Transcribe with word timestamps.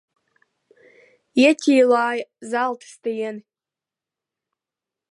Ieķīlāja 1.43 2.25
zelta 2.55 2.91
stieni. 2.95 3.39